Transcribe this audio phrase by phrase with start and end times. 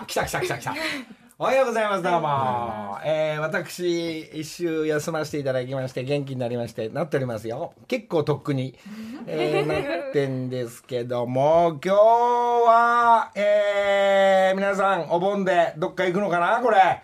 [0.00, 0.74] あ、来た来た来た来た。
[1.40, 2.98] おはようございます、どうも。
[3.04, 7.74] えー、私、一週休ませていただきまして、元気になりまして、なっておりますよ。
[7.88, 8.76] 結構とっくに、
[9.26, 17.02] えー、なってんですけども、今日は、えー、皆さん、お盆でどっか行くのかなこれ。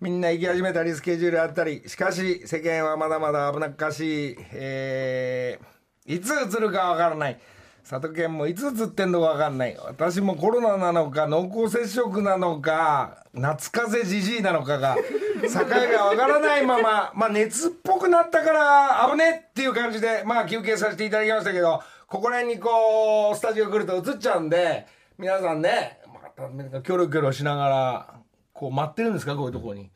[0.00, 1.82] みんな行き始めたり、スケジュールあったり。
[1.86, 4.36] しかし、世間はまだまだ危なっかしい。
[4.52, 7.40] えー、いつ映るかわからない。
[7.88, 14.96] 佐渡県もいつ映ってんのか分かんない私もコロナなのか濃厚接触なのか夏風邪じじいなのかが
[15.40, 15.66] 境が
[16.10, 24.84] 分からないまままあ熱っぽくなったから危ねっていう感じでまあ休憩させていただきましたけどここら辺にこうスタジオ来ると映っちゃうんで
[25.16, 26.18] 皆さんねま
[26.64, 28.14] たキョロキョロしながら
[28.52, 29.36] こう待ってるんですか？
[29.36, 29.90] こういうとこに。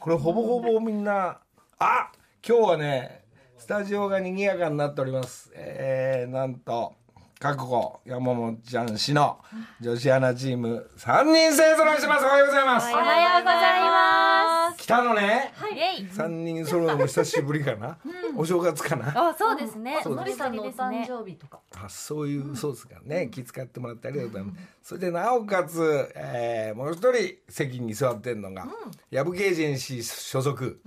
[0.00, 1.38] これほぼほぼみんな
[1.78, 2.10] あ
[2.44, 3.20] 今日はね
[3.56, 5.52] スタジオが賑やかになっております。
[5.54, 6.94] えー、なんと
[7.40, 9.38] 覚悟山本ちゃん氏の
[9.80, 12.24] 女子アナチーム3人勢ぞろいしてます。
[12.26, 12.92] おはようございます。
[12.92, 14.76] おはようございます。
[14.76, 17.96] 来たのね、はい、3人揃うのも久しぶりかな、
[18.36, 19.12] お正月かな。
[19.30, 20.00] あそうですね。
[20.04, 21.60] のりさんのお誕生日とか。
[21.74, 28.66] あそういうそうですかね、気遣ってもらってありがとうございます、それでなおかつ、えーもう一人席に座ってんのが、
[29.10, 30.80] ヤブケージェンシー所属、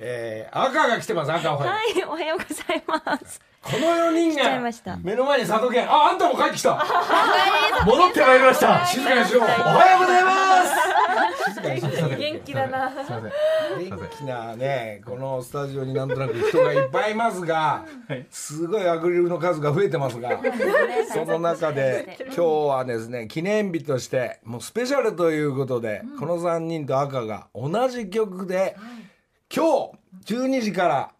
[0.00, 1.74] えー赤が来てます赤おはよう。
[1.74, 3.40] はい、おはようございます。
[3.62, 4.96] この4人ちゃいがました。
[4.96, 6.84] 目の前に佐渡県ああんたも帰ってきた。
[7.84, 8.86] 戻ってまいりました。
[8.86, 9.50] 静かにしようおは
[9.90, 10.77] ようございます
[11.80, 12.90] 静か元気だな。
[12.90, 17.84] すいません元気なねこのスタジオになんとなく人がいっぱいいますが
[18.30, 20.40] すごいアクリルの数が増えてますが
[21.12, 28.76] その中で今日はですね記念日としてもうスペシャルということでこの3人と赤が同じ曲で
[29.54, 29.90] 今
[30.24, 31.10] 日12時から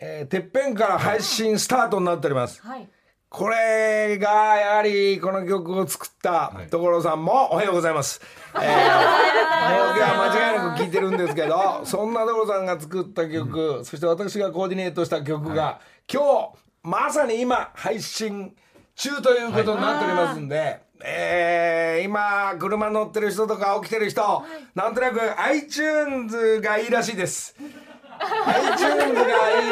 [0.00, 2.62] えーてっぺんから配信スタートになっております。
[2.62, 2.88] はい。
[3.30, 8.22] これがやはりこの曲を作った所さんもおはようございます。
[8.54, 15.80] えー、おは間違いなく聴いてるんですけど、そんな所さんが作った曲、そして私がコーディネートした曲が、
[16.10, 18.56] 今日まさに今配信
[18.96, 24.42] 中ということになっておりますんで、えー、今車乗ってる人とか起きてる人、
[24.74, 27.54] なんとなく iTunes がいいらしいです。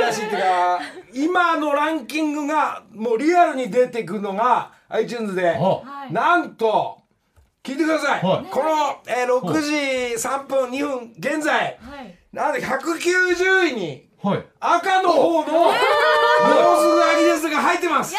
[0.07, 0.81] らしいっていうか
[1.13, 5.51] 今のランキングがもうリアルに出てくるのが iTunes で。
[5.51, 7.03] はなんと
[7.63, 8.47] 聞いてください、はい。
[8.49, 9.73] この、えー6時
[10.15, 11.79] 3分2分現在。
[11.81, 12.17] はい。
[12.33, 14.45] なんで190位にはい。
[14.61, 18.15] 赤の方の「もうすぐ秋です」が入ってます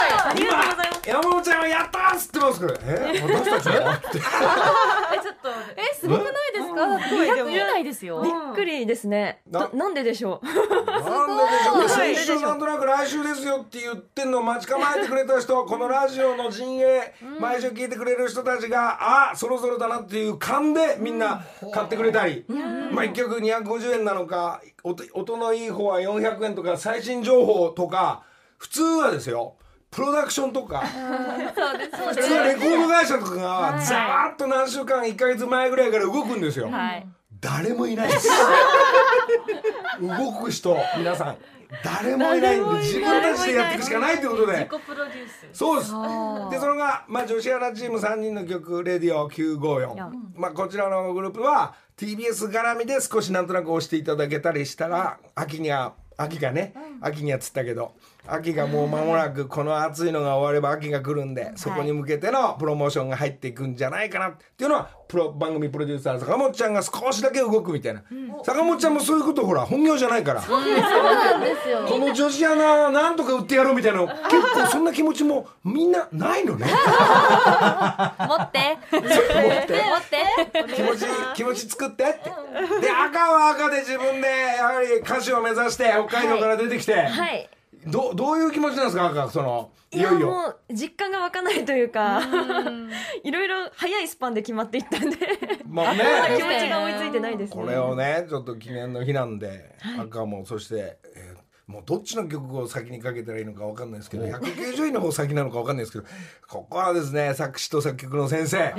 [0.00, 1.08] ありがとうございます。
[1.08, 5.48] 山本ちゃんはやったーっつってますけどえ私たちはってえ、ちょっと。
[5.76, 6.84] えすごくないですか
[7.42, 8.22] ？200以内ですよ。
[8.22, 9.40] びっくりですね。
[9.50, 10.46] なんででしょう？
[10.46, 11.88] なんででしょう？
[11.88, 28.22] 先週なんとなく来週ですよって言ってんのを待ち構えてくれた人このラジオの陣営毎週聞いてくれる人たちがあそろそろだなっていう勘でみんな買ってくれたりまあ1曲250円なのか音音のいい方は400円とか最新情報とか
[28.58, 29.54] 普通はですよ
[29.90, 30.80] プロダクションとか。
[30.80, 36.70] 普通レコード会社とかがざーっと何週間1か月前ぐらいから動くんですよ。
[36.70, 37.06] はい。
[37.40, 38.28] 誰もいないです。
[40.00, 41.36] 動く人皆さん。
[41.84, 44.52] 誰もいないんで自分たちでやっていくしかないということで。
[44.58, 45.48] 自己プロデュース。
[45.52, 45.90] そうです。
[46.50, 57.92] でそれが、まあ、女子アナチーム3人の曲「レディオ954」まあ、こちらのグループは TBS 絡みで少しなんとなく押していただけたりしたら秋には秋がね秋にはつったけど
[58.26, 68.04] 秋がもう間もなくこの暑いのが終われば秋が来るんでそこに向けてのプロモーションが入っていくんじゃないかなっていうのはプロ番組プロデューサーの坂本ちゃんが少しだけ動くみたいな、
[68.44, 70.42] 坂本ちゃんもそういうことほら本業じゃないから。
[70.42, 71.84] そうなんですよ。
[71.88, 76.66] この女子アナなんとか売ってやろうみたいなの結構そんな気持ちもみんなないのね。
[76.66, 76.72] 持
[78.36, 78.78] って。
[78.92, 79.18] 持って。
[79.32, 80.04] 持っ
[80.68, 80.74] て。
[80.76, 82.04] 気持ち気持ち作って。
[82.04, 82.30] って
[82.80, 87.50] で赤は赤で自分でやはり歌手を目指して北海道から出てきて、はい。
[87.86, 89.06] どどういう気持ちなんですか？
[89.06, 90.26] 赤そのいよいよ。
[90.28, 92.20] もう実感が湧かないというか、
[93.24, 95.16] いろいろ早いスパンで決まっていったんで、
[95.66, 96.04] まあ 気ね
[96.44, 97.62] 持ちが追いついてないですね。
[97.62, 101.40] これをねちょっと記念の日なんで、赤もそして、えー
[101.70, 106.04] もうどっちの曲を先にかけたらいいのか分かんないですけど190位の方先なのか分かんないですけど
[106.48, 108.74] ここはですね作詞と作曲の先生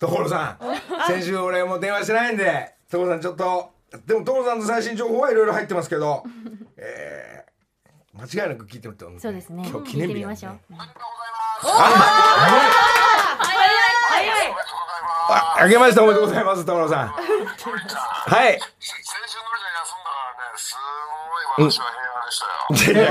[0.00, 1.06] 所さん。
[1.06, 3.70] 先週俺も電話してないんで所さんちょっと
[4.06, 6.24] でも所さんの最新情報はいろいろ入ってますけど、
[6.76, 7.39] えー、
[8.20, 9.66] 間違いなく聞いてみてもらってそうですね。
[9.68, 10.58] 今日記念日聞いてみましょう
[15.32, 17.08] ああげましておめでとうございます所さん。
[17.08, 17.14] は
[18.48, 18.58] い。
[18.58, 20.76] 先週のりちゃん休んだからね、す
[21.56, 23.04] ごい私は平和でしたよ。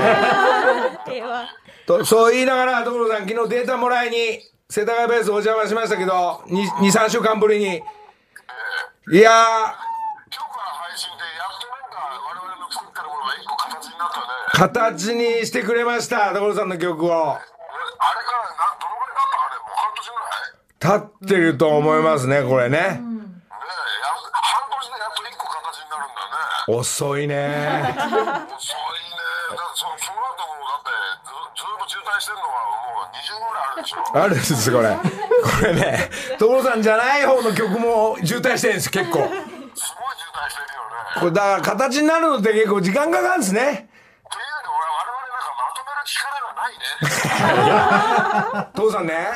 [1.06, 1.48] 平和。
[1.86, 7.66] とそう言いながら所さん昨日データもらいに世田谷ベースお邪魔しましたけど、2、2 3週間ぶりに。
[7.66, 7.82] いや
[9.10, 14.24] 今日から配信でやっとなんか我々の作ってるものが一個形になったね。
[14.26, 17.08] ー、形にしてくれました、所さんの曲を。
[17.08, 17.40] 俺あれか
[18.36, 22.76] らなどのぐらい経ったかねもう半年ぐらいね立ってると思いますね、これね。
[22.76, 27.32] えや半年でやっと一個形になるんだね遅いね。
[27.32, 28.52] 遅いねだって
[29.72, 30.92] そその後もだって
[31.24, 34.92] ずずっと渋滞してるのがもう20ぐらいあるでしょあるんです、これ。
[34.92, 39.16] これね、所さんじゃない方の曲も渋滞してるんです、結構。
[39.16, 43.88] すごい渋滞してるよねこれだから形になるのって結構時間かかるんですね。
[46.70, 46.78] と
[47.62, 47.64] い
[48.56, 49.28] ね父さんね。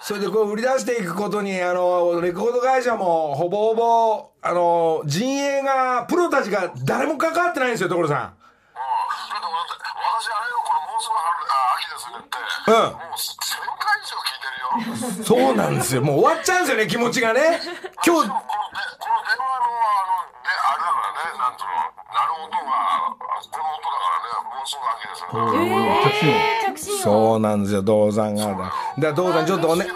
[0.00, 8.18] それでこう売り出していくことに、あの、レコード会社もほぼほぼ、あの、陣営が、プロたちが誰も関わってないんですよ、所さん。
[8.18, 8.34] うん
[10.14, 12.38] 私あれよこのもうすぐ春あ秋ですねって
[12.70, 13.34] うんもう1000
[13.80, 16.02] 回以上聞いてるよそうなんですよ。
[16.02, 17.60] もう終わっちゃうんですよね、気持ちがね。
[18.04, 19.54] 今日このでこの電話の
[19.84, 23.10] あのであれだからねなんつうの鳴る音が
[23.50, 25.02] この音だからねもうすぐ秋
[26.72, 28.46] ですそうなんですよ、父さんが。
[28.46, 29.86] だから父さんちょっとおね、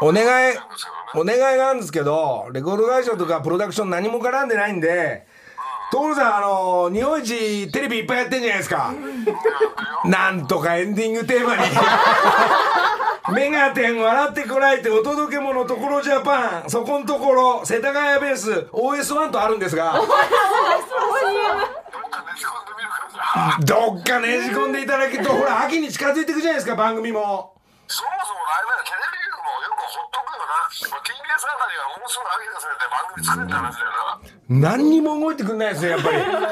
[0.00, 0.56] お願い、
[1.14, 5.26] お願いがあるんですけど、レコード会社とかプロダクション何も絡んでないんで、
[5.92, 8.94] 所さん、あの、日本一テレビいっぱいやってんじゃないですか。
[10.04, 11.62] なんとかエンディングテーマに。
[13.34, 20.28] メガテン笑ってこらえてお届け物ところジャパン、そこんところ、世田谷ベース、OS1 とあるんですが、どっかね
[22.36, 23.24] じ込んでみるからじゃあ
[23.64, 27.54] どっかねじ込んでいただけると、ほら、秋に近づいていくじゃないですか、番組も。
[27.86, 30.54] そもそもあれだよテレビ局もよくほっとくよな、
[30.94, 36.16] まあ、TBS あたりはもうすぐ秋ですねって番組作れって話だよな何にも動いてくんないですよ、やっぱり。
[36.22, 36.46] いやでもい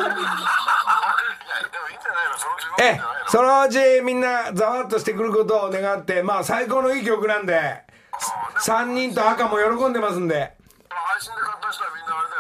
[1.95, 7.85] いんじゃないのそのうち動くんじゃえないの、そのうちみんなざわっとしてくることを願って、まあ最高のいい曲なんで、
[8.67, 10.59] 3人と赤も喜んでますんで。
[10.91, 12.38] 配信で買った人はみんなあれだ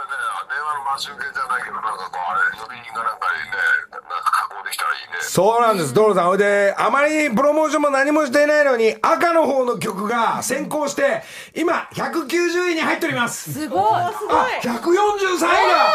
[0.99, 3.55] よね電話の待ち受けじゃないけどなんかこうあれ呼び鈴がなんかにね
[3.95, 5.23] なんか加工できたらいいね。
[5.23, 6.27] そうなんです、所さん。
[6.27, 11.23] ほいで、あまりプロモーションも何もしていないのに、赤の方の曲が先行して、
[11.55, 13.53] 今、190位に入っております。
[13.53, 13.81] すごい。
[13.81, 14.11] あ、
[14.62, 15.95] 143位がす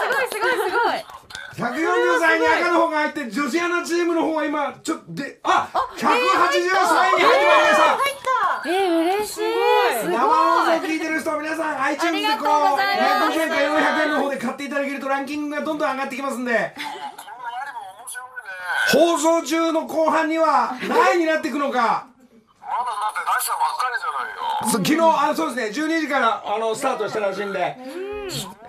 [0.00, 1.20] ごいすごいすごい
[1.56, 8.20] 143位に赤の方が入って、女子アナチームの方は今、ちょっと、で、あ、183位に入ってまいりました。
[8.66, 9.40] えー、嬉しいす
[10.04, 11.76] ごい生放送聞いてる人は皆さん
[12.08, 12.48] iTunes でこう
[12.78, 13.46] ありがとうございます。
[13.46, 16.74] 250円か400円の方で買っていただけるとランキングがどんどん上がってきますんで。
[18.92, 22.06] 放送中の後半には何位になっていくのか。
[22.60, 24.40] まだだって出したばっかりじゃないよ。
[24.64, 25.00] そ昨日
[25.30, 25.86] あそうですね。
[25.86, 27.76] 12時からあのスタートしたらしいんで。
[28.28, 28.60] すごいね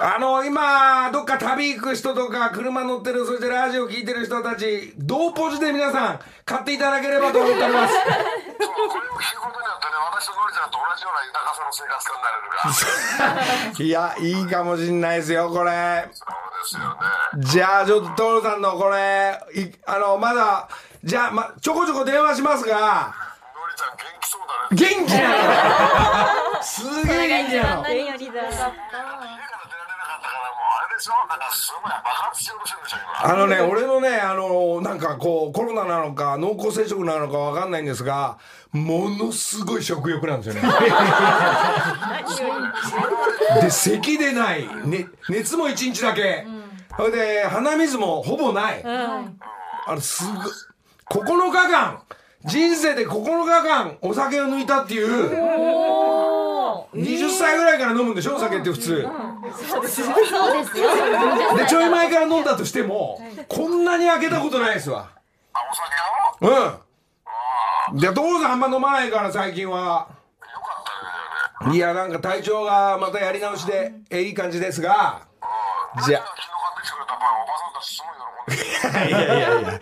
[0.00, 7.94] あの今どっか旅行く人とか車乗ってるそしてラジオ聞いてる人たち同ポジで皆さん買っていただければと思っております。
[7.94, 8.04] そう
[8.88, 16.08] これを聞くことによってね私とのりちゃんと同じような豊かさの生活感になれるからいやいいかもしんないですよこれ。
[16.12, 16.28] そう
[16.62, 17.46] ですよね。
[17.52, 20.68] じゃあちょっと所さんのこれいあのまだ
[21.02, 23.14] じゃあ、ま、ちょこちょこ電話しますが。
[23.54, 24.96] のりちゃん元気そうだね。
[24.96, 26.62] 元気なの。
[26.62, 27.82] すげえ元気なの
[31.00, 38.38] しょなんかすごい爆発しようとしてるでしょ今あのね、俺のね、あの、なんかこう、コロナなのか、濃厚接触なのかわかんないんですが、
[38.72, 40.68] ものすごい食欲なんですよね。
[43.62, 44.66] で、咳でない。
[44.86, 46.46] ね、熱も一日だけ。
[46.96, 48.82] それで、鼻水もほぼない。
[48.84, 49.24] あ
[49.88, 52.02] の、すごい、9日間、
[52.44, 55.30] 人生で9日間お酒を抜いたっていう、
[56.94, 58.36] 20歳ぐらいから飲むんでしょ？
[58.36, 59.08] お酒って普通。
[59.68, 60.08] そうですよ
[61.56, 65.08] で、ちょい前から飲んだとしても、こんなに開けたことないですわ。
[65.52, 65.58] あ
[66.40, 66.78] お酒を？
[67.92, 68.00] うん。
[68.00, 70.08] で、父さんあんま飲まないから最近は。
[71.72, 75.22] いや、なんか体調がまたやり直しで、えいい感じですが、
[76.06, 78.08] じゃ昨日買ってきてくれたパンおばさんたちすご
[78.54, 79.80] い喜んでるいやいやいや。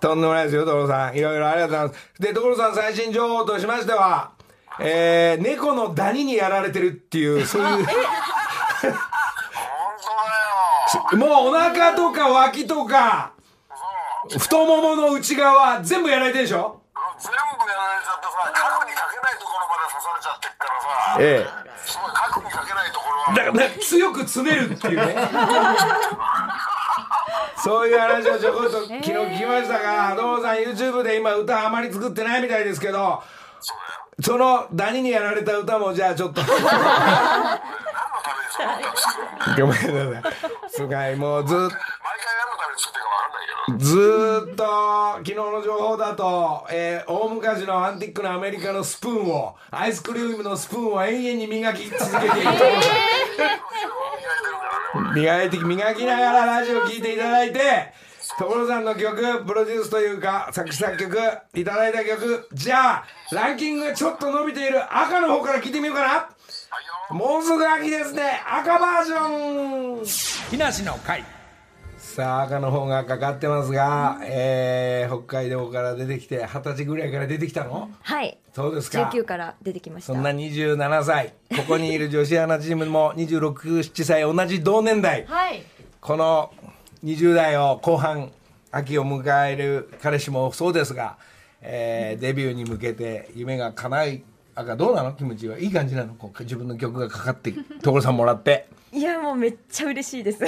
[0.00, 1.16] とんでもないですよ、所さん。
[1.16, 2.22] いろいろありがとうございます。
[2.22, 4.32] で、所さん最新情報としましては、
[4.80, 7.86] えー、猫のダニにやられてるっていう、 そういう、
[11.16, 13.32] もうお腹とか脇とか、
[14.38, 16.80] 太ももの内側、全部やられてるでしょ？
[17.18, 17.36] 全部
[17.70, 21.46] やられちゃってさ核にかけないところまで刺されちゃってっからさえ
[21.84, 23.34] すごい核にかけないところは。
[23.34, 25.14] だからね、強く詰めるっていうね。
[27.62, 33.22] そういう話をちょこっと昨日聞きましたが、所さん YouTube で今歌あまり作ってないみたいですけど、
[33.60, 36.42] そうだよそのダニにやられた歌もじゃあちょっと。
[39.58, 40.32] ごめんなさい。
[40.68, 41.76] すごい、もうずっと。
[43.78, 44.64] ずーっと
[45.18, 52.64] 昨日の情報だと、えー大昔のアンティックなアメリカのスプーンをアイスクリームのスプーンを永遠に磨き続けているとこ
[54.94, 57.92] ろ磨いて磨きながらラジオ聞いていただいて
[58.38, 61.16] 所さんの曲プロデュースというか作詞作曲
[61.54, 62.48] いただいた曲。
[62.52, 66.28] じゃあランキングがちょっと伸びている赤の方から聞いてみようか
[67.10, 67.16] な。
[67.16, 68.40] もうすぐ秋ですね。
[68.46, 70.50] 赤バージョン。
[70.50, 71.24] 木梨の会。
[71.98, 77.90] さあ赤の方がかかってますが、えー北海道から出てきて二十歳ぐらいから出てきたの？
[78.02, 78.38] はい。
[78.54, 79.10] そうですか。
[79.12, 80.12] 19から出てきました。
[80.14, 81.34] そんな27歳。
[81.56, 85.26] ここにいる女子アナチームも267歳同じ同年代。
[85.26, 85.62] はい。
[86.00, 86.50] この
[87.04, 88.30] 20代を後半
[88.70, 91.18] 秋を迎える彼氏もそうですが、
[91.60, 94.22] えーデビューに向けて夢が叶い
[94.54, 95.12] 赤どうなの？
[95.14, 96.14] 気持ちはいい感じなの？
[96.14, 98.66] こう自分の曲がかかって所さんもらって。
[98.92, 100.40] いやもうめっちゃ嬉しいです。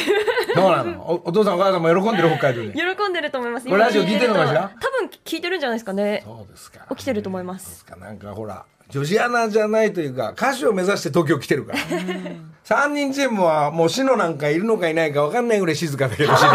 [0.55, 1.01] どうなの？
[1.11, 2.29] おお父さんお母さんも喜んでる？
[2.39, 2.73] 北海道で。
[2.75, 3.67] 喜んでると思います。
[3.67, 6.23] これラジオ聞いてるのかしら多分聞いてるんじゃないですかね。
[6.25, 6.87] そうですか。
[6.91, 7.85] 起きてると思います。
[7.99, 8.65] なんかほら
[8.95, 11.79] 女子アナじゃないというか歌手を目指して東京来てるから。
[12.65, 16.51] 3人チームはもうシノなんかいるのかいないか分かんないぐらい静かだけどシノ。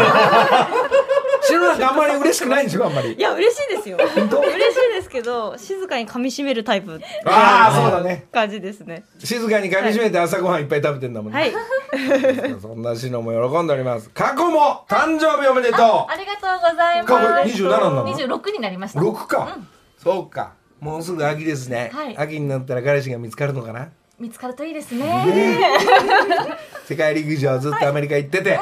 [1.42, 3.12] シノなんかあんまり嬉しくないんでしょあんまり。
[3.12, 3.98] いや嬉しいですよ。
[3.98, 8.26] 嬉しいですけど静かに噛み締めるタイプああそうだね。
[8.32, 9.04] 感じですね。
[9.22, 11.52] 静かに噛み締めて朝ごはんいっぱい食べてんだもんね、はい。
[12.62, 14.08] そんなシノも喜んでおります。
[14.14, 17.14] 過去も誕生日おめでとありがとうございます。
[17.14, 19.00] 過去27なの？26になりましうた。
[19.00, 19.58] 6か、
[20.02, 22.16] そうかもうすぐ秋ですね、はい。
[22.16, 23.88] 秋になったら彼氏が見つかるのかな？
[24.18, 25.66] 見つかるといいですね。
[26.84, 28.58] 世界陸上ずっとアメリカ行ってて、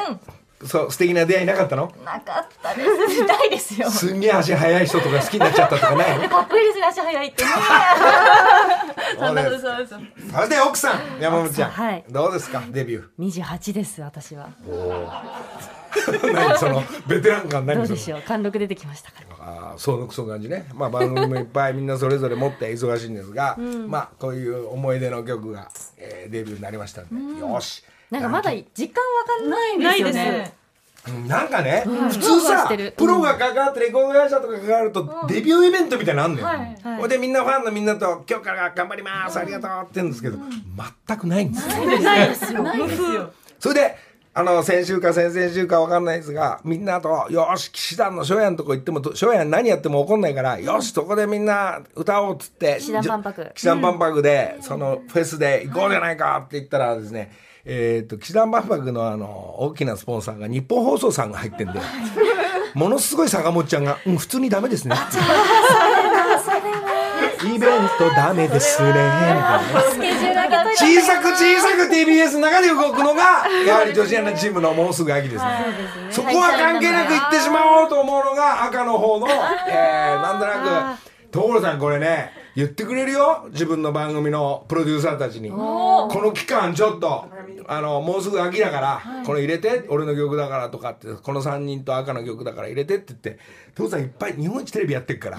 [0.64, 1.92] そう素敵な出会いなかったの？
[2.04, 3.24] なかったです。
[3.24, 3.90] ないですよ。
[3.90, 6.28] すんげえ足速い人とか好きになっちゃったとかないの？
[6.28, 7.50] かっこいいですね足早いってね。
[9.18, 9.60] そうです。
[10.32, 12.04] そして奥さん山本ちゃん、はい。
[12.08, 12.62] どうですか？
[12.68, 14.48] デビュ28です私は。
[14.68, 15.08] ー。
[16.32, 17.96] 何そのベテラン感ど何それ？
[17.96, 18.22] うでしょう。
[18.22, 27.84] 貫禄出てきましたからああそうそ感じね、まあ、番組もいっぱいみんなそれぞれ持って忙しいんですが、まあこういう思い出の曲が、えーデビューになりましたんで、よし。
[28.10, 30.52] なんかまだ実感わかんないんですよね。
[31.08, 31.28] うん。
[31.28, 36.54] なんかね、普通ふわふわさプロが関わってレコード会社とか関わると、デビューイベントみたいなのあんのよ、は
[36.94, 36.96] い。
[36.98, 37.08] ほい。
[37.08, 40.38] でみんなファンのみんなと「今日から頑張ります、ありがとう」って言うんですけど、
[41.06, 42.00] 全くないんですよ。
[42.00, 42.62] ないですよ。
[42.62, 43.32] ないですよ。
[43.58, 43.96] それで
[44.38, 53.50] あの先週か先々週か分かんないですがみんなと「よし騎士団の初夜のとこ行っても初夜何やっても怒んないからよしそこでみんな歌おう」っつって騎士団万博。
[53.56, 57.32] 騎士団万博で、そのフェスで行こうじゃないかって言ったらですね
[57.64, 61.80] えー、と騎士団万博のあの大きなスポンサーが日本放送さんが入ってんで
[62.74, 64.94] ものすごい坂本ちゃんが「うん普通にダメですね」
[67.44, 70.07] イベントダメですね」みたいな。
[70.76, 75.50] 小さく小さく TBS の中で動くのがやはり女子アナチームのもうすぐ秋ですね、
[76.10, 85.48] そこは関係なく行ってしまおうと思うのが赤の方の、えー、なんとなく所さんこれね言ってくれるよ自分の番組のプロデューサーたちに。
[85.48, 87.26] この期間ちょっと
[87.68, 93.38] あのもうすぐ秋だから、これ入れて俺の曲だからとかってこの3人と赤の曲だから入れてって言って
[93.76, 95.38] 所さんいっぱい日本一テレビやってるから、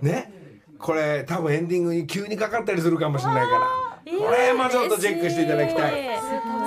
[0.00, 0.32] ね。
[0.78, 6.18] これ多分エンディングに急にかかったりするかもしれないからこれもちょっとチェックしていただきたい。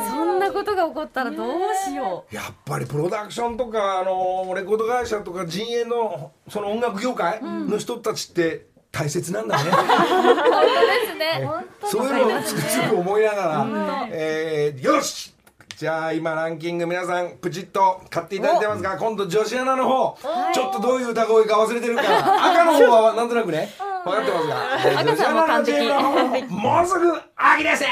[0.09, 11.49] そんなことが起こったらどうしよやっぱりプロダクションとかあのレコード会社とか陣営のその音楽業界の人たちって大切なんだね、う本当ですね。
[11.91, 15.35] そういうのをつくつく思いながら、えーよし!
[15.77, 20.17] じゃあ今ランキング皆さんプチッと買っていただいてますが今度女子アナの方
[20.51, 23.69] ちょっとどういう歌声か忘れてるから赤の方はなんとなくね
[24.07, 25.03] 分かってますが。
[25.03, 27.83] 女子アナのチームの方もうすぐ秋です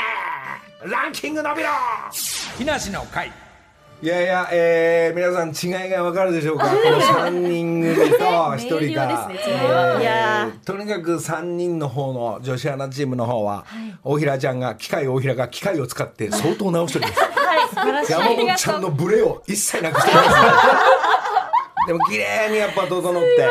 [0.84, 1.70] ランキング伸びろ。
[2.58, 3.32] 木梨の会。
[4.02, 6.68] いやいや、えー、皆さん違いがわかるでしょうか。
[6.70, 13.66] この3人組と1人が、ねえーいやとにかく3人の方の女子アナチームの方は、
[14.04, 17.20] 大平ちゃんが機械大平が機械を使って相当直しております。
[17.40, 20.30] はい山本ちゃんのブレを一切なくしてます
[21.88, 23.50] でも綺麗にやっぱ整って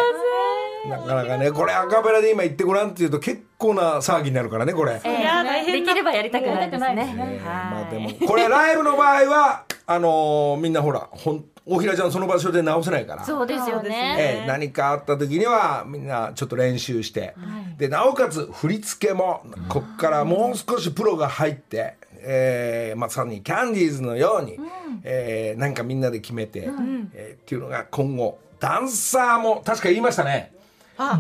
[0.88, 4.92] なかなかねこれアカペラで今言ってごらんって言うと結構な騒ぎになるからねこれ。
[4.92, 7.14] いや大変できればやりたくないですね。
[7.16, 13.24] えーまあでもこれライブの場合はあのーみんなほらほん大平ちゃんその場所で直せないから。
[13.24, 14.16] そうですよね。
[14.18, 17.34] ええ何かあった時にはみんなちょっと練習して、
[17.78, 24.58] でなおかつ振り付けもこっからもう少しプロが入って、えーまさにキャンディーズのように、
[25.04, 26.68] えーなんかみんなで決めて、
[27.14, 30.52] えーっていうのが今後ダンサーも確か言いましたね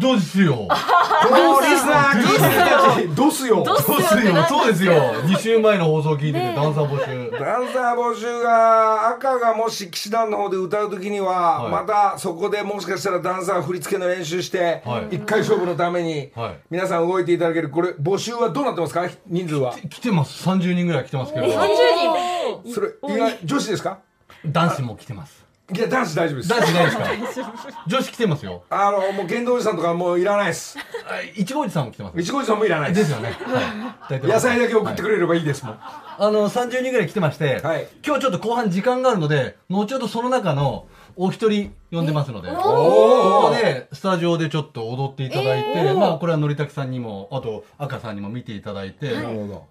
[0.00, 0.54] どうですよ。
[0.54, 4.44] このリスナー聞いどうすよどうすよ。
[4.48, 4.92] そうですよ。
[5.24, 7.30] 2週前の放送聞いてて、ダンサー募集。
[7.32, 19.08] ダンサー募集が赤がもし騎士団の方で歌う時には、はいまたそこでもしかしたらダンサー振り付けの練習して、はい一回勝負のために、はい皆さん動いていただけるこれ募集はどうなってますか？
[19.26, 20.48] 人数は来てます。
[20.48, 21.46] 30人ぐらい来てますけど。
[21.46, 23.98] 30それ意外女子ですか？
[24.46, 25.43] 男子も来てます。
[25.72, 26.48] いや男子大丈夫です。
[26.50, 27.52] 男子ないですか？
[27.88, 28.64] 女子来てますよ。
[28.68, 30.76] あのもう剣道おじさんとかもういらないです。
[31.08, 31.42] あい。
[31.42, 32.20] ちごおじさんも来てます。
[32.20, 33.30] いちごおじさんもいらないでですすよね。
[33.30, 33.64] はい。
[34.10, 37.88] 大体野菜だけ送ってくれればいいですもん、あの、30人ぐらい来てまして、はい。
[38.06, 40.84] 今日ちょっと後半時間があるので、後ほどその中の
[41.16, 49.64] お一人呼んでますので、おここで、スタジオでちょっと踊っていただいて、まあ、これはのりたくさんにも、あと、赤さんにも見ていただいて、なるほど。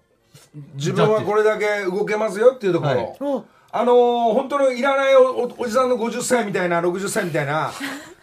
[0.74, 3.44] 自分はこれだけ動けますよっていうところ、はい
[3.76, 7.72] あのー本当のいらないおおおじさんの50歳みたいな60歳みたいな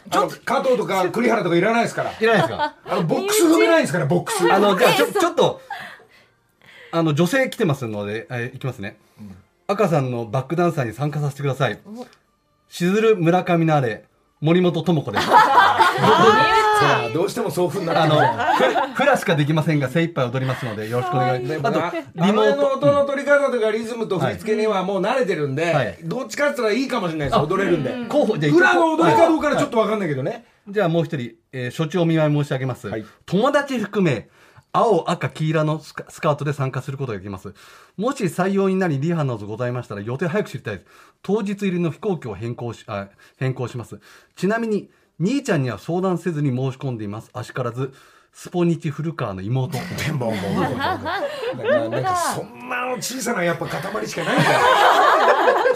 [0.09, 2.75] あの加藤とか栗原とかいらないですからいらないですか？
[2.85, 5.59] あのボックス踏めないんですからボックスあの、じゃあ、ちょ、ちょっと、
[6.91, 8.97] あの、女性来てますので、えいきますね。
[9.67, 11.79] 赤さんのバックダンサーに参加させてください。
[12.69, 14.05] しずる村上のあれ、
[14.39, 15.27] 森本智子です。
[16.81, 21.45] さあどうしてもそういうふうになあのってくる、フフラしかできませんが、精一杯踊りますので、よろしくお願い。
[21.45, 21.79] しでます。
[21.79, 22.67] ああと、リモののート。
[22.77, 25.97] 音の取り方とかリズムと振り付けにはもう慣れてるんで、はい。
[26.03, 27.39] どっちかって言ったらいいかもしれないです。
[27.39, 32.87] 踊れるんで、候補、じゃあ裏の踊りかどうかちょっと分かんないけどね、じゃあもう一人、えー、処置お見舞い申し上げます。
[32.87, 33.05] はい。
[33.25, 34.29] 友達含め、
[34.73, 37.53] 青、赤、黄色のスカスカウトで参加することができます。
[37.97, 40.85] もし採用になりリハなどございましたら予定早く知りたいです。
[41.21, 43.99] 当日入りの飛行機を変更し、あ変更します。
[44.35, 44.89] ちなみに、
[45.21, 47.29] 兄ちゃんには相談せずに申し込んでいます。
[47.33, 47.93] あしからず、
[48.33, 49.77] スポニチ古川の妹。
[50.05, 54.59] でももうなんか そんな小さなやっぱ塊しかないんだよ。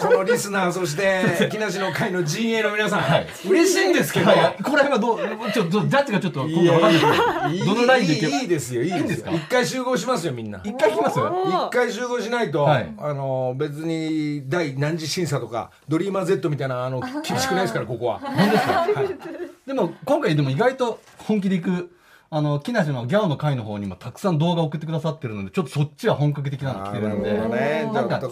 [0.00, 7.58] このリスナーそして木梨の会の陣営の皆さん、嬉しいんですけど、はい、ここら辺はどう、ちょっと、ジャッジがちょっと、今度わかんない。
[7.58, 8.82] けど、どのラインでいけいいいいですよ。
[8.82, 10.60] いいですよ一回集合しますよみんな。
[10.64, 11.18] 一回来ます？
[11.18, 12.94] 一回集合しないと、はい。
[12.98, 18.20] あの別に第何次審査とかドリーマー Z みたいなあの厳しくないですからここは。
[18.20, 18.86] ですか、
[19.66, 21.90] でも今回でも意外と本気でいく
[22.28, 27.30] あの木梨のギャオの会の方にもたくさん動画送ってくださってるのでちょっとそっちは本格的なの来てるんで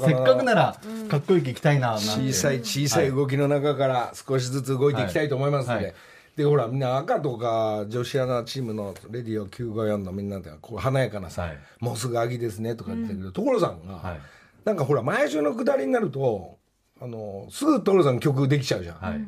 [0.04, 0.76] せっかくなら
[1.08, 2.04] かっこよく行きたいななんて。
[2.04, 5.84] 小さい小さい動きの中から少しずつ動いていきたいと思いますので、はい。
[5.84, 5.94] はい
[6.36, 11.58] でほらみんな赤とか女子アナチームのレディオ954のみんなでこう華やかなさ、はい。
[11.78, 13.18] もうすぐ秋ですねとか言ってる。
[13.18, 14.20] けど、所さんが、はい。
[14.64, 16.58] なんかほら毎週のくだりになると
[17.00, 19.20] あのすぐ所さん曲できちゃうじゃん、はい。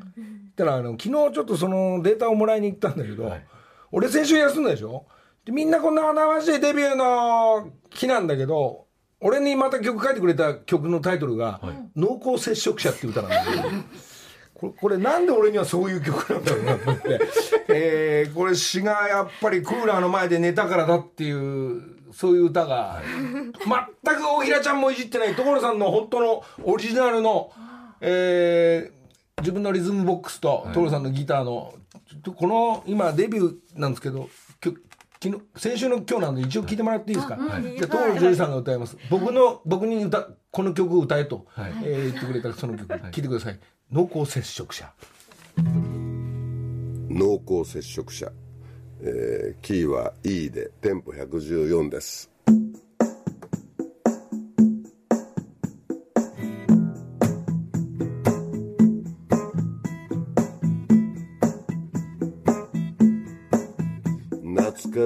[0.56, 3.46] だからあの昨日ちょっとそのデータをもらいに行ったんだけど、はい
[3.92, 5.04] 俺先週休んだでしょ？
[5.44, 8.86] でみんなこんな華々しいデビューの日なんだけど
[9.20, 11.60] 俺にまた曲書いてくれた曲のタイトルが
[11.96, 13.62] 「濃厚接触者」っていう歌なんだけど
[14.54, 17.20] これこれなんで俺にはそういう曲なんだろうなと思って、
[17.68, 23.52] えーこれ詩がやっぱりクーラーの前で寝たからだっていうそういう歌が全
[24.16, 27.52] く大平ちゃんもいじってない所さんの本当のオリジナルの、
[28.00, 28.96] えー
[29.42, 31.74] 自分のリズムボックスと所さんのギターの
[32.32, 34.28] この今デビューなんですけど
[34.60, 34.74] きょ
[35.22, 38.96] 昨日先週の今日なんで一応聞いてもらっていいですか、じゃあ所ジョージさんが歌います。
[39.10, 41.72] 僕の僕に歌この曲を歌えと、はい。
[41.84, 43.58] えー言ってくれたその曲、聞いてください。
[43.90, 44.92] 濃厚接触者。
[47.08, 48.30] 濃厚接触者、
[49.00, 52.30] えーキーは E でテンポ114です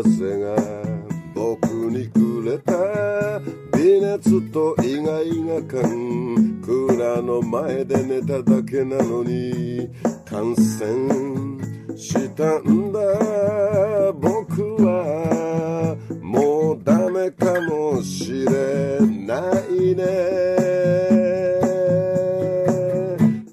[0.02, 0.56] 風が
[1.34, 3.38] 僕にくれた
[3.76, 9.88] 微熱と意外な感クーラの前で寝ただけなのに
[10.24, 13.00] 感染したんだ。
[14.14, 20.04] 僕はもうダメかもしれないね。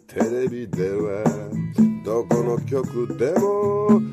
[0.08, 1.24] テレビでは
[2.04, 4.07] どこの局でも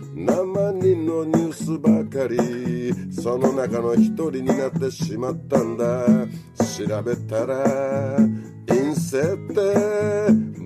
[2.14, 6.06] かりその中の一人になってしまったんだ。
[6.78, 7.64] 調べたら
[8.66, 9.60] 陰性って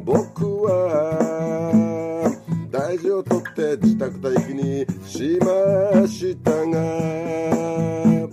[0.05, 2.31] 僕は
[2.71, 8.29] 大事をとって自宅待機にしましたが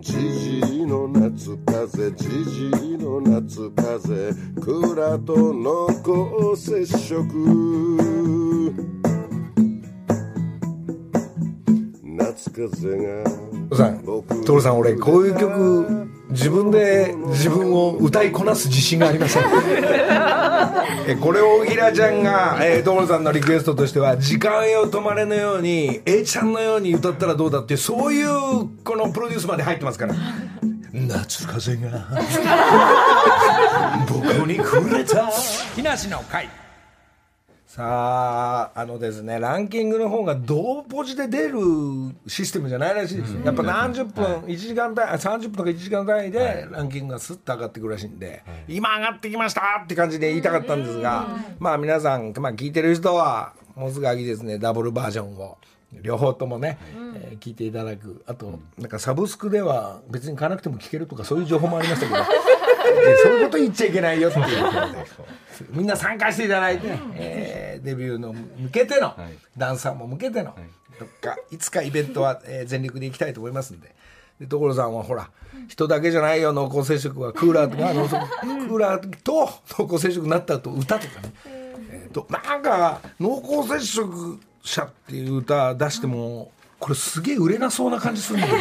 [0.00, 5.88] じじいの夏風じじいの夏風クーラーと濃
[6.54, 9.07] 厚接触。
[13.76, 14.02] さん
[14.44, 19.44] 所さん俺こういう曲自分で自分を歌いこなす自信がありません。
[21.08, 28.28] えこれをギラちゃんが、えー、所さんのリクエストとしては「時間よ止まれ」のように A ちゃんのように歌ったらどうだってそういう
[28.84, 30.14] このプロデュースまで入ってますから。
[30.92, 32.08] 夏風が。
[34.08, 35.30] 僕にくれた。
[35.74, 36.48] 木梨の会
[37.78, 41.60] さああのですねランキングの方が同ポジで出る
[42.26, 51.28] システムじゃないらしいですよ、やっぱ何十分、1時間単位あ30分とか1時間単位でランキングがスッと上がってくるらしいんで、今上がってきましたって感じで言いたかったんですが、
[51.60, 55.56] まあ皆さん、まあ、聞いてる人はもうすぐ秋ですねダブルバージョンを。
[56.02, 56.76] 両方ともね、
[57.14, 58.22] えー聞いていただく。
[58.26, 62.18] あとなんかサブスクでは別に買わなくても聞けるとかそういう情報もありましたけど。
[62.18, 62.57] で
[63.22, 64.86] そういうこと言っちゃいけないよっていうことで。
[65.70, 69.14] みんな参加していただいて、えーデビューの向けての、
[69.56, 70.54] ダンサーも向けての、
[71.00, 73.94] どっかいつかイベントは、えー全力で行きたいと思いますんで。
[74.40, 75.30] で所さんはほら
[75.66, 77.32] 人だけじゃないよ濃厚接触は。
[77.32, 78.14] クーラーとか濃厚
[78.68, 81.32] クーラーと濃厚接触になった後歌とかね、
[81.90, 88.58] えーとなんか濃厚接触者っていう歌出してもこれすげえ売れなそうな感じするんだけど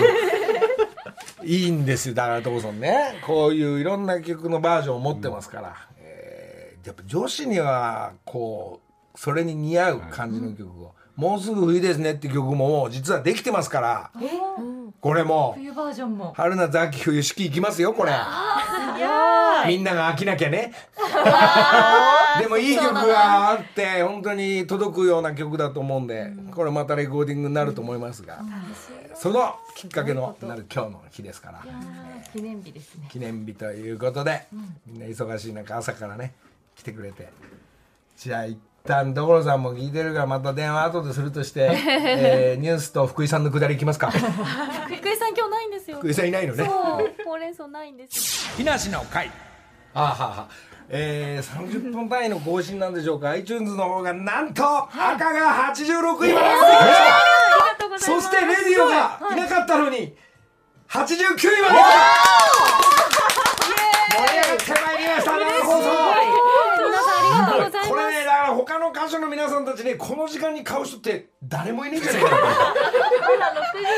[1.48, 3.20] いいんですよだからトムソンね。
[3.26, 8.80] こういういろんな曲のバージョンを持ってますから、えーやっぱ女子にはこ
[9.14, 14.12] うそれに似合う感じの曲を、もうすぐ冬ですねって曲も実はできてますから、
[15.00, 15.54] これも。
[15.56, 16.34] 冬バージョンも。
[16.36, 18.12] 春夏秋冬四季いきますよこれ。
[19.68, 20.74] みんなが飽きなきゃね。
[22.40, 28.40] でもいい曲があって本当に届くような曲だと思うんでこれまたレコーディングになると思いますが。
[29.16, 31.66] そのきっかけのなる今日の日ですから。
[32.32, 33.08] 記念日ですね。
[33.10, 34.48] 記念日ということで
[34.86, 36.34] みんな忙しい中朝からね
[36.76, 37.30] 来てくれて
[38.18, 44.10] じゃあ一旦所さんも聞いてるからまた電話後でするとして、 えーニュースと福井さんのくだりいきますか？
[44.12, 44.22] 福井
[45.18, 45.98] さん今日ないんですよ。
[45.98, 46.66] 福井さんいないのね。
[46.66, 46.76] そう
[47.26, 49.30] ほうれん草ないんです木梨の会。
[49.94, 50.48] あはは
[50.90, 58.00] えー、30分単位の更新なんでしょうか？iTunes の方がなんと赤が86位まで。
[58.00, 59.36] そしてレディオがい。
[59.36, 60.16] なかったのに
[60.90, 61.46] 89位まで来
[63.18, 63.36] た
[64.18, 72.38] 盛り上がってまいりました生放送皆さんありがとうございこますれねだから他の歌手の皆さんたちねこの時間に買う人って誰もいないんじゃないかな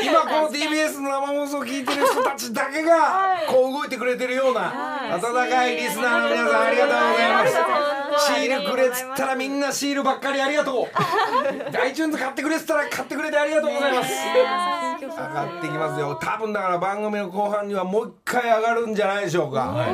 [0.02, 4.72] 今この TBS の生放送を聞いてる人たちだけがこう動いてくれてるような
[5.16, 10.86] 温かいリスナーの皆さんありがとうございますシールくれっつったらみんなシールばっかりありがとう。
[11.78, 14.10] iTunes 買ってくれっつったら買ってくれてありがとうございます。
[15.00, 16.18] 上がってきますよ。
[16.20, 19.92] 多分だから番組の後半にはもう一回上がるんじゃないでしょうか、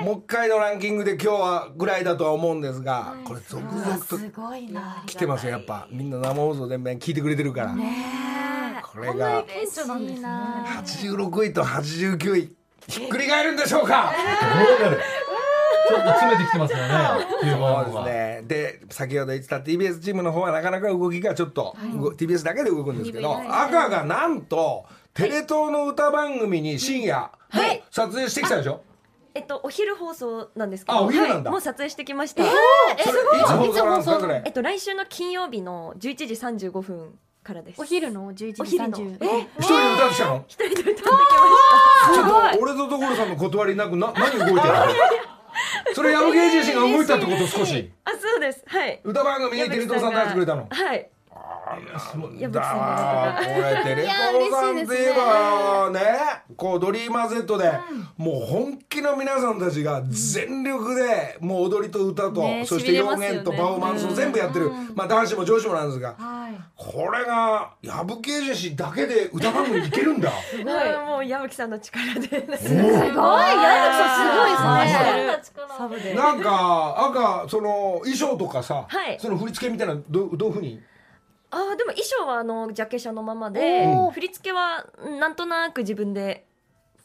[0.00, 5.02] もう一回のランキングで今日はぐらいだとは思うんですがこれ続々とすごいな。
[5.06, 5.88] 来てますよやっぱ。
[5.90, 7.74] みんな生放送全面聞いてくれてるから。
[8.82, 10.28] これが顕著なんですね。
[10.28, 12.54] 86位と89位
[12.88, 14.12] ひっくり返るんでしょうか
[15.90, 16.84] ちょっと詰めてきてますよね。
[17.42, 18.14] 9そうです。
[18.14, 18.42] ね。
[18.46, 27.82] で先ほど言ってた TBS チームの方はなかなか動きがちょっと、動 TBS だけで動くんですけど、赤がなんとテレ東の歌番組に深夜、はい。
[27.90, 28.82] 撮影してきたでしょ？
[29.32, 31.50] えっと、お昼放送なんですけど、あお昼なんだ。
[31.50, 32.42] はい、もう撮影してきました。
[32.42, 33.04] それい。
[33.04, 34.42] つ放送なんですかそれ？
[34.44, 37.80] えっと、来週の金曜日の11時35分からです。
[37.80, 38.98] お昼の11時お昼の。
[38.98, 39.48] 30え？
[39.58, 40.44] 一人で歌ってきたの？
[40.48, 44.60] 一人で歌ってきましちょっと俺と所さんの断りなくな何動いてるの？
[45.94, 48.10] それ矢吹自身が動いたってこと少した。
[48.12, 48.62] あ、そうです。
[48.66, 49.00] はい。
[49.04, 51.10] 歌番組にテレ東さん出してくれたのはい。
[51.78, 56.00] 矢吹ださんがからこれテレ東さんといえばね
[56.56, 57.72] こうドリーマー Z で
[58.16, 64.70] もう本気の皆さんたちが全力でもう踊りと歌とねそして表現とパフォーマンスを全部やってる。
[64.94, 66.60] まあ男子も女子もなんですがはい。
[66.76, 70.30] これが矢吹エージェンシーだけで歌番組いけるんだ。
[70.42, 70.96] すごい。
[71.06, 72.20] もう矢吹さんの力で。
[72.20, 72.46] すごい。
[72.46, 73.14] 矢吹さ
[74.06, 75.66] んすごいですね。
[75.76, 76.14] サブで。
[76.14, 79.18] なんか赤その衣装とかさはい。
[79.20, 80.80] その振り付けみたいなのどどういうふうに
[81.52, 84.86] あーでも衣装はあのジャケ写のままで、振り付けは
[85.18, 86.46] なんとなく自分で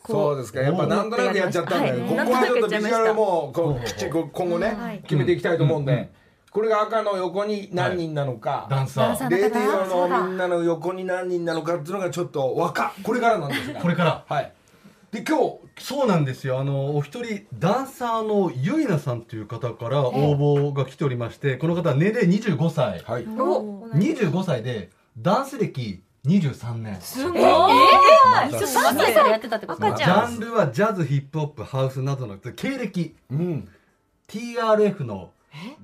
[0.04, 0.62] こそうですか。
[0.62, 2.10] やっぱなんとなくやっちゃったんだよ、はい。
[2.10, 5.00] ここはちょっとビジュアルもこうきっちり今後ね、はい。
[5.00, 6.12] 決めていきたいと思うんで、
[6.52, 9.30] これが赤の横に何人なのか、ダンサー。
[9.30, 13.82] レディオのみんなの横に何人なのかっていうのがちょっとわかこれからなんですが。
[13.82, 14.24] これから。
[14.28, 14.54] はい
[15.16, 16.60] で今日そうなんですよ。
[16.60, 23.00] あの、お一人、ダンサーのゆいなさんという方から応募が来ておりまして、この方は年齢25歳。
[23.00, 27.00] はい25歳で、ダンス歴23年。
[27.00, 33.16] すごいまた3歳からやってたってことジャンルはジャズ、ヒップホップ、ハウスなどの経歴。
[33.32, 33.70] うん、
[34.28, 35.32] TRF の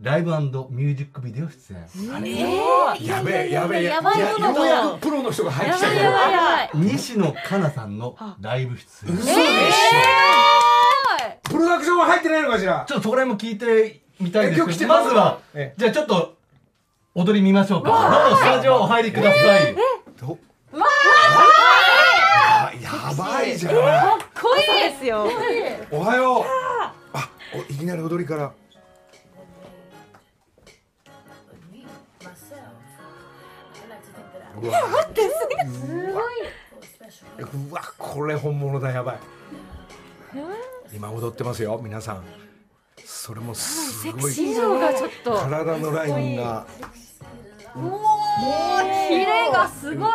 [0.01, 1.79] ライブミュージックビデオ出演。
[3.05, 3.83] やべえやべえ。
[3.85, 5.51] やばいようやくプロの人が。
[5.51, 6.69] 入ってきたけどやばいやばい。
[6.73, 9.13] 西野カナさんのライブ出演。
[9.13, 9.39] 嘘でしょ。
[11.43, 12.85] プロダクションは入ってないのかしら？
[12.87, 14.79] ちょっとそこら辺も聞いてみたいです。
[14.79, 16.35] けどまずはえじゃあちょっと
[17.13, 17.89] 踊り見ましょうか。
[17.89, 19.75] どうぞスタジオお入りください。
[20.19, 20.37] ど
[20.73, 23.57] あやばい。
[23.57, 23.77] じゃな
[24.15, 24.59] い濃い
[24.91, 25.27] ですよ。
[25.91, 26.43] おはよう。
[27.13, 28.53] あおいきなり踊りから
[34.61, 35.29] うわ待ってす
[36.13, 36.33] ごい
[37.39, 39.19] うわこれ本物だやばい。
[40.93, 42.23] 今踊ってますよ皆さん。
[43.03, 44.33] それもすごい。
[44.33, 45.35] 以上がちょっと。
[45.37, 46.65] 体のラインが。
[49.09, 50.11] キレがすごい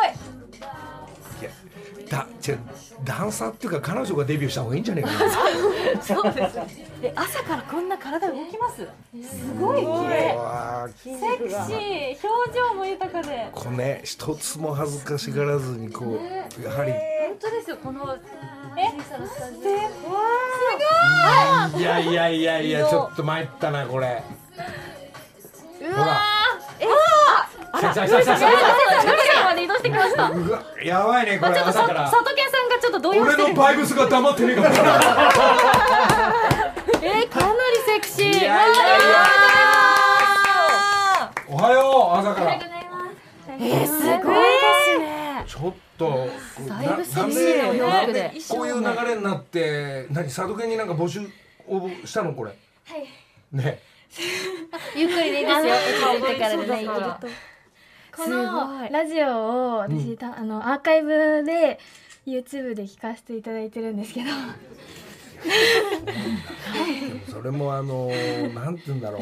[2.09, 2.59] だ違う
[3.03, 5.19] ダンサーっていうか彼女がデビューした方がいいんじゃないかな。
[6.01, 6.59] そうです
[7.01, 8.77] え朝からこんな体動きます？
[8.77, 10.33] すごい綺麗。
[10.35, 12.17] うわセクシー。
[12.23, 13.49] 表情も豊かで。
[13.53, 16.91] これね一つも恥ずかしがらずにこうやはり。
[16.91, 17.01] 本
[17.39, 18.15] 当ですよこの
[18.77, 18.81] え
[21.77, 21.81] い。
[21.81, 24.23] やいやいやいやちょっと参ったなこれ。
[25.79, 26.19] ほら
[29.77, 34.69] してきましうわやばいねこれちょっとさ朝から佐藤健さんがちょっと動揺してる俺のバイブスが黙ってねえから
[37.01, 38.75] えー、かなりセクシーいやいやいや
[41.47, 46.27] おはよう朝からえー、すごいですねちょっと
[46.67, 51.21] だいぶセなクシーなお洋服でこういう流れになって何佐渡県になんか募集
[51.67, 52.55] 応募したのこれは
[52.97, 53.07] い
[53.51, 53.79] ね
[54.95, 57.19] ゆっくりでいいですよ落ち着いてからでねそうそう息が
[58.17, 61.79] このラジオを私、たあのアーカイブで
[62.25, 64.29] YouTube で聞かせていただいてるんですけど。
[67.31, 69.21] それもあのーなんて言うんだろう。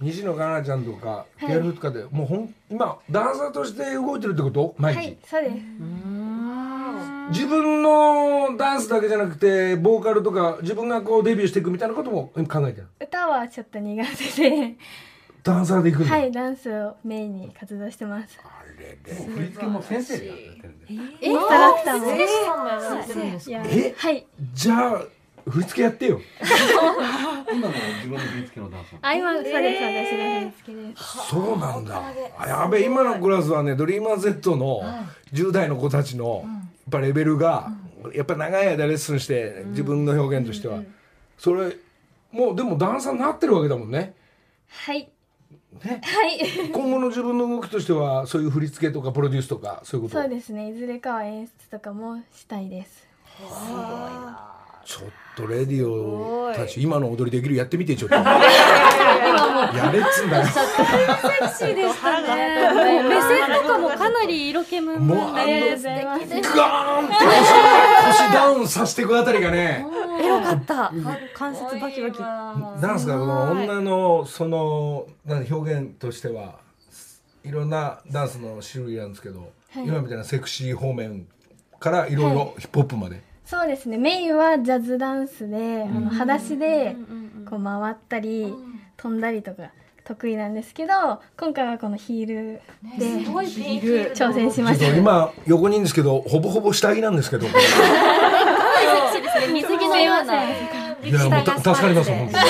[0.00, 4.74] 西野カナちゃんとかピアルとかで、もうほん今ダンサーとして動いてるってこと？
[4.78, 5.56] 毎日、はいそうです。
[7.30, 14.04] 自分のダンスだけじゃなくてボーカルとか自分がこうデビューしていくみたいなことも考えてる歌はちょっと苦
[14.36, 14.76] 手で
[15.46, 18.38] ダンサーでいくんだ、はいダンスをメインに活動してます。
[18.42, 23.94] あれれ振り付けも先生でやられてるんでインストラクターもさんもやられてるんですいやえ？
[23.96, 24.26] はい。
[24.54, 25.02] じゃあ
[25.48, 26.20] 振り付けやってよ。
[27.52, 31.28] 今の自分の振り付けのダンスあ今そうです私が振り付けです。
[31.30, 32.02] そうなんだ。
[32.38, 34.82] あやべえ今のクラスはねドリーマー Z の
[35.32, 37.70] 10代の子たちのやっぱレベルが
[38.12, 40.82] やっぱ長い間レッスンして自分の表現としては。
[41.38, 41.76] それ
[42.32, 44.14] もうでもダンサーになってるわけだもんね。
[44.68, 45.08] はい
[45.84, 46.00] ね。
[46.04, 46.70] はい。
[46.70, 50.20] 今後の自分の動きとしてはそういう振り付けとかプロデュースとかそういうこと？
[50.22, 50.68] そうですね。
[50.70, 53.06] いずれかは演出とかもしたいです。
[54.84, 58.14] ちょっとレディオたち今の踊りできるやってみてちょっと。
[59.76, 60.46] やれっつんだよ。
[60.46, 60.60] セク
[61.48, 67.14] シーでしたね目線とかもかなり色気ムンムンもうあのでございますガーンって
[68.08, 69.86] 腰腰ダウンさせていくあたりがね。
[70.20, 70.92] エロかった。
[71.34, 72.20] 関節バキバキ。
[72.20, 76.58] なんですかこの女のそのなんで表現としては
[77.44, 81.26] いろんなダンスの種類なんですけど、今みたいなセクシー方面
[81.78, 83.98] からいろいろヒップホップまで、そうですね。
[83.98, 86.96] メインはジャズダンスで、あの裸足で
[87.48, 88.52] こう回ったり、
[88.96, 89.70] 飛んだりとか
[90.06, 92.60] 得意なんですけど今回はこのヒール
[92.96, 97.46] で挑戦しまちょっしたと今横にいるんですけどほぼほぼ下着なんですけど。
[99.52, 100.34] 水着のような。
[100.42, 102.44] やもうた助かります本当に。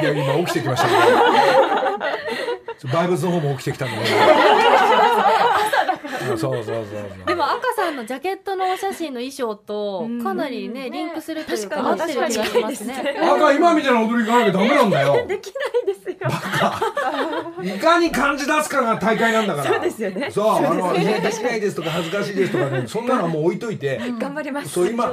[0.00, 2.92] いや今起きてきましたけど。
[2.92, 3.94] バイブスの方も起きてきたんで
[6.28, 7.26] そうそうそうそう。
[7.26, 13.16] でも赤さんのジャケットのお写真の衣装とかなりねリンクするというか合ってる気がしますね。
[13.20, 15.26] 赤今みたいな踊り行かなきゃダメなんだよ。
[15.26, 16.16] できないですよ。
[17.62, 19.72] いかに感じ出すかが大会なんだから。
[19.72, 20.30] そうですよね。
[20.30, 24.00] そう、あの、いやできないですとか恥ずかしいですとかね、 そんなのはもう置いといて。
[24.18, 24.68] 頑張ります。
[24.70, 25.12] そう、今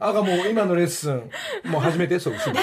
[0.00, 1.30] 赤もう今のレッスン、
[1.64, 2.54] もう始めて、そう、そう。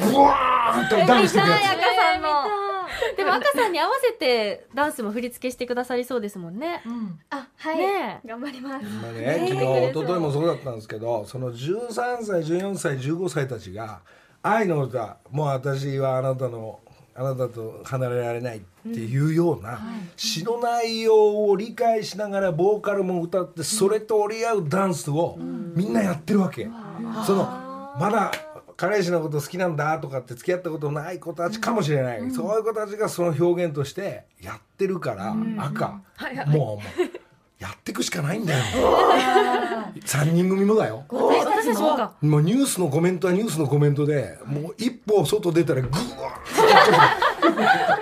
[0.00, 2.67] ブワーンとダウンしていくや赤さんの
[3.16, 6.82] でも赤さんに合わせてダンスも振り付けしてくださりそうですもんね。
[7.30, 8.86] あはい、ね頑張ります。
[8.86, 8.88] つ。
[8.90, 11.90] まあね、昨日、一昨日もそうだったんですけど、その13
[12.22, 14.00] 歳、14歳、15歳たちが、
[14.42, 16.80] 愛の歌、もう私はあなたの、
[17.14, 18.60] あなたと離れられないっ
[18.92, 19.80] ていうような
[20.16, 25.36] 詩の内容を理解しながらボーカルも歌ってそれと折り合うダンスを
[25.74, 26.68] みんなやってるわけ。
[27.26, 27.42] その
[27.98, 28.30] まだ
[28.78, 36.00] 彼氏のこと好きなんだとかって付き合ったことない子たちかもしれない、そういう子たちがその表現としてやってるから、赤、
[36.46, 37.18] もうもう
[37.58, 38.62] やっていくしかないんだよ。
[40.06, 41.04] 3人組もだよ。
[41.08, 42.12] 私たちもか。
[42.20, 46.04] もうニュースのコメントはニュースのコメントでもう一歩外出たらグワー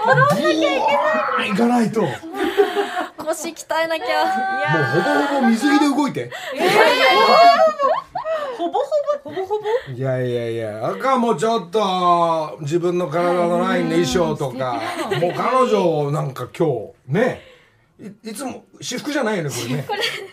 [0.07, 1.49] 戻んなきゃいけない。
[1.53, 2.13] 行かないともう
[3.25, 4.07] 腰鍛えなきゃ。
[4.93, 6.31] ほぼほぼ水着で動いて
[8.57, 8.85] ほぼほ
[9.25, 9.31] ぼ？
[9.31, 9.93] ほぼほぼ？
[9.95, 14.81] いやいやいや赤もちょっと自分の体のラインの衣装とか
[15.21, 17.41] もう彼女なんか今日ね。
[17.99, 19.87] いいつも私服じゃないよねこれね。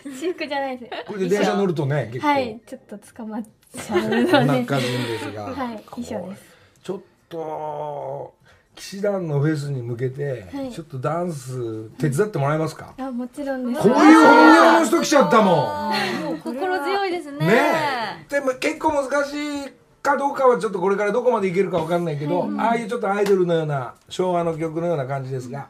[0.04, 0.92] 私服じゃないです。
[1.06, 4.24] これで電車乗るとね結構、はいちょっと捕まっちゃうので。
[4.30, 6.42] こんな感じですが、はい衣装です。
[6.82, 8.34] ちょっと
[8.74, 10.72] 騎士団のフェスに向けて、はい。
[10.72, 13.82] ちょっとダンス手伝ってもらえますか、あもちろんです。
[13.82, 15.92] こういう本業の人来ちゃったも
[16.32, 16.38] ん。
[16.40, 17.38] 心強いですね。
[17.46, 17.54] ね
[18.28, 18.30] え。
[18.30, 19.34] でも結構難し
[19.68, 25.68] いかどうかはちょっとこれからどこまでいけるかわかんないけど、ああいうちょっとアイドルのような昭和の曲のような感じですが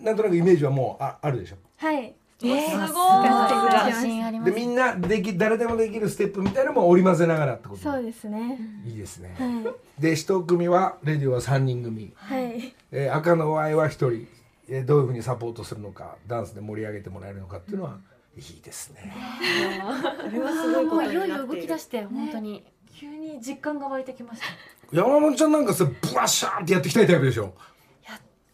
[0.00, 1.56] なんとなくイメージはもうああるでしょ？
[1.78, 3.86] はいすごい。
[3.86, 7.82] 自信ありますでみんなでき誰でもできるステップみたいなのも織り交ぜながらってこと？
[7.82, 8.58] そうですね。
[8.86, 10.02] いいですね、はい。
[10.02, 12.74] で一組はレディオは3人組、はい。
[12.90, 14.26] えー赤の場合は1人、
[14.68, 17.98] えーどういうふうにサポートするのかダンスで盛り上げてもらえるのかっていうのは
[18.36, 19.12] いいですね、
[20.24, 22.64] これはすごいこともういよいよ動き出して本当に。
[22.94, 24.46] 急に実感が湧いてきました。
[24.94, 27.54] 山本ちゃんなんかさブワッシャーってやっていきたいタイプでしょ？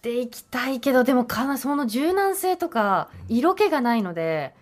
[0.03, 4.55] でいきたいけどでもかなその柔軟性とか色気がないので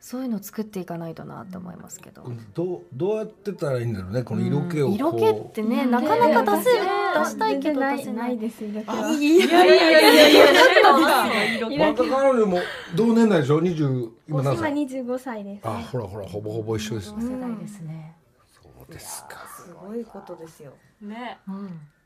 [0.00, 2.22] そういうのを作っていかないとなと思いますけど、
[2.54, 6.84] どうどうやってたらいいんだろうねこの色気をこう、色気ってねなかなか出せる
[7.24, 8.14] 出したいけど出せない。
[8.14, 12.60] ないです色気はいやいやいやいやいやまた彼女も
[12.94, 18.14] 同年代でしょ20今何今歳25歳ですあほらほらほぼほぼ一緒ですね、世代ですね、
[18.62, 21.38] そうですかすごいことですよね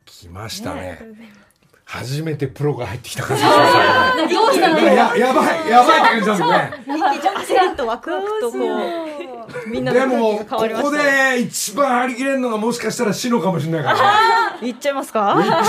[0.07, 0.99] 来ましたね
[1.85, 3.43] 初めてプロが入ってきた感じ。
[3.43, 3.51] が
[4.29, 4.75] しどうしたの？
[4.75, 6.73] ますねややばいやばいって感じだもんね。
[6.87, 8.61] 焦りとワクワクとこう。
[9.69, 13.97] みんなのでもここで一番張り切れるのがもしかしたらシノかもしれないから
[14.55, 15.61] ね言っちゃいますか言っちゃ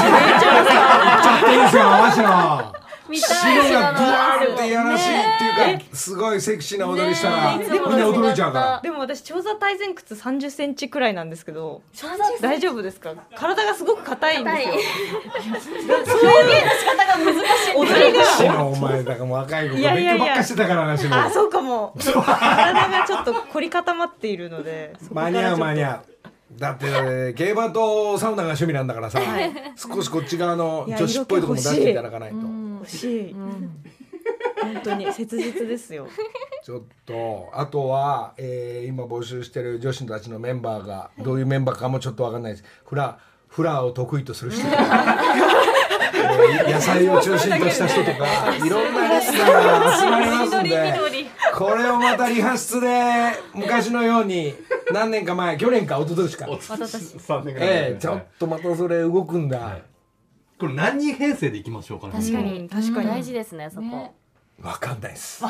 [1.43, 2.72] っていいですよマジの
[3.09, 3.57] 見シたい。
[3.57, 8.79] ノがブワーってやらしいっていうかすごいセクシーな踊りしたらみんな驚いちゃうから。
[8.81, 11.81] でも私長座体前屈30センチくらいなんですけど
[12.41, 13.13] 大丈夫ですか？
[13.35, 14.73] 体がすごく硬いんですよ。
[17.75, 20.17] 踊りがシノお前だからもう若い子いやいやいや。
[20.17, 21.95] 勉強ばっかしてたからなシノあそうかも。
[21.97, 25.99] 体がちょっと凝り固まっているので間に合う間に合う。
[26.57, 29.19] だって、ね、競馬とサウナが趣味なんだからさ、
[29.75, 32.35] 少しこっち側の女子っぽいところも出していただかないと
[32.83, 36.07] 欲しい、本当に切実ですよ。
[36.63, 42.63] ちょっとあとは、えー今募集してる女子たちのメンバーがどういうメンバーかもちょっとわかんないです。
[42.85, 43.17] フラ
[43.47, 44.83] フラーを得意とする人とか、
[46.13, 50.93] えー野菜を中心とした人とかいろんなレスラーが集まりますんで
[51.53, 52.87] これをまたリハ室で
[53.53, 54.55] 昔のように
[54.91, 59.79] 何年か前去年か一昨年か、3年ぐらい前えーちょっとまたそれ動くんだ、
[60.59, 62.13] これ何人編成でいきましょうかね。
[62.13, 62.69] 確かに、うん。
[62.69, 63.07] 確かに。
[63.09, 64.13] 大事ですねそこ、ね。
[64.61, 65.43] わかんないです。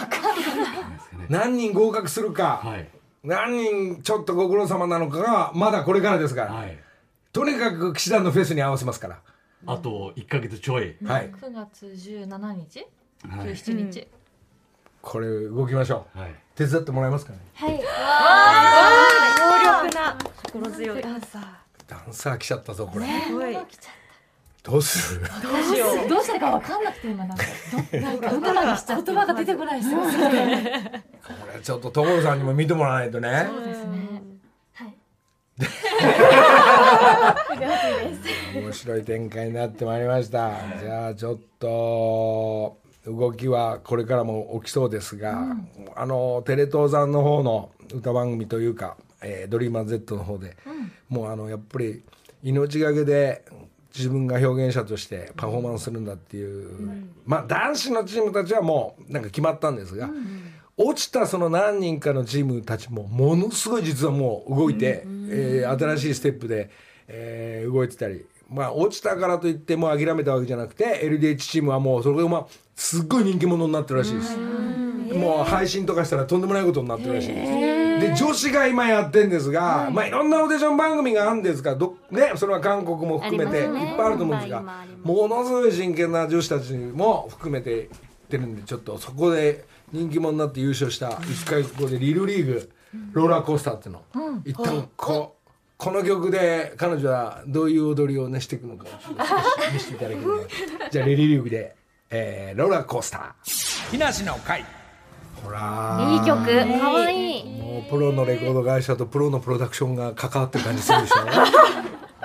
[1.29, 2.87] 何人合格するか、はい。
[3.23, 6.79] 何人ちょっとご苦労様なのかがまだこれからですから、はい。
[7.31, 9.19] とにかく騎士団のフェスに合わせますから、
[9.65, 10.95] あと1か月ちょい。
[11.05, 11.29] はい。
[11.31, 12.87] 9月17日？
[13.29, 13.49] はい。
[13.49, 14.07] 17日、
[15.01, 16.19] これ動きましょう。
[16.19, 16.35] はい。
[16.55, 17.39] 手伝ってもらえますかね？
[17.53, 17.79] はい。
[17.79, 17.83] 強
[19.87, 20.17] 力な。
[20.43, 21.01] 心強い。
[21.01, 21.43] ダンサー
[21.87, 23.57] ダンサー来ちゃったぞこれ、すごい
[24.63, 25.21] どうする？
[25.21, 25.27] ど
[25.59, 26.09] うしよう。
[26.09, 27.43] どうしたかわかんなくて今なんか。
[27.91, 28.63] どなんか言葉が
[29.03, 33.45] 言葉が出てこないですよねこれちょっと所さんにも見てもらわないとね。
[33.49, 34.21] そうですね。
[34.73, 34.95] はい。
[38.55, 40.53] 面白い展開になってまいりました。
[40.81, 45.57] じゃあちょっと動きはこれからも起きそうですが、
[45.93, 50.55] あのテレ東さんの方の歌番組というか「えードリーマー Z の方で、
[51.09, 52.01] もうあのやっぱり
[52.43, 53.43] 命がけで
[53.95, 60.09] 自分が表現者としてパフォーマンスするんだっていう、まあ男子のチームたちはもうなんか決まったんですが、
[60.77, 66.71] 落ちたその何人かのチームたちもものすごい実はもう動いて、えー新しいステップで、
[67.07, 68.25] えー動いてたり。
[68.49, 74.37] まあ、落ちたからといってもう諦めたわけじゃなくて LDH チームはもうそれがまあすっごい人気者になってるらしいです。
[74.37, 77.51] もう配信とかしたらとんでもないことになってるらしいです
[78.09, 85.07] で女子が今やってんですが、まあいろんなオーディション番組があるんですがど、ね、それは韓国も含めていっぱいあると思うんですが、今あります。
[85.07, 87.89] ものすごい真剣な女子たちも含めていっ
[88.29, 92.71] てるんでちょっとそこで人気者になって優勝した一回ここでリルリーグ
[93.11, 94.01] ローラーコースターっていうの、
[94.45, 100.89] 一旦こうこの曲で彼女はどういう踊りをねしていくのかをちょっと少し見せていただければ。
[100.91, 101.75] じゃあリルリーグで、
[102.09, 103.91] えーローラーコースター。
[103.91, 104.63] 木梨の会
[105.43, 105.99] ほら。
[106.11, 106.45] いい曲。
[106.79, 107.43] かわいい。
[107.59, 111.15] もうプロのレコード会社とプロのプロダクションが関わってる感じするでしょ？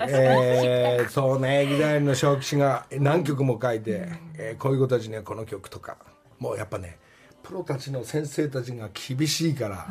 [0.10, 4.08] えー、そうねギターの小吉が何曲も書いて、
[4.38, 5.96] えー、こういう子たちにはこの曲とか。
[6.38, 6.98] もうやっぱね
[7.42, 9.86] プロたちの先生たちが厳しいから、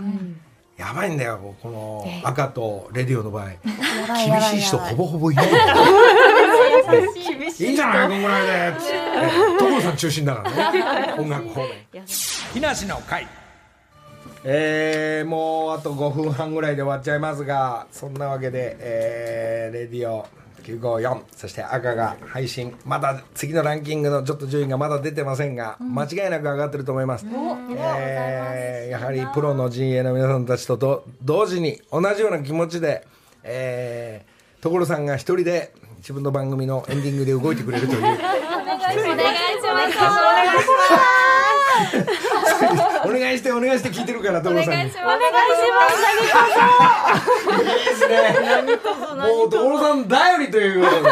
[0.77, 3.47] やばいんだよこの赤とレディオの場合。
[3.49, 5.47] 厳しい人ほぼほぼいない。
[5.47, 5.75] んだよ
[6.95, 7.69] い。
[7.69, 7.73] い。
[7.73, 8.79] んじゃないこんぐらいで。
[9.59, 11.13] 所さん中心だからね。
[11.19, 12.05] 音楽方面。
[12.53, 13.27] 木梨の会。
[14.43, 20.25] えー、もうあと5分半ぐらいで終わっちゃいますがそんなわけで、えー、レディオ
[20.63, 22.75] 954そして赤が配信。
[22.85, 33.05] まだ次のランキングのちょっと順位がまだ出てませんが、間違いなく上がってると思います、えーやはりプロの陣営の皆さんたちとと同時に同じような気持ちで、
[33.43, 38.01] えー、所さんが一人で自分の番組のエンディングで動いてくれるという。
[38.01, 38.29] お願いしま
[43.01, 43.07] す。
[43.07, 44.63] お願いしてお願いして聞いてるから所さんに。
[44.63, 45.21] お願いします。
[47.61, 48.35] いいですね。
[49.15, 50.83] もう所さん頼りという。
[50.83, 51.07] こ と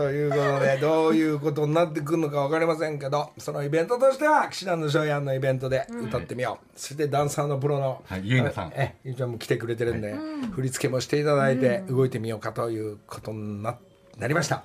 [0.00, 6.66] ということでどういうことになってくるのか分かりませんけど、そのイベントとしては騎士団のショーヤンのイベントで歌ってみよう。
[6.74, 8.72] そしてダンサーのプロの、はいゆいなさん。
[8.74, 10.14] えゆいちゃんも来てくれてるんで、
[10.52, 13.76] 振り付けもしていただいて動いてみようかということにな
[14.18, 14.62] なりました。